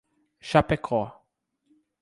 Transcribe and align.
Chapecó 0.39 1.21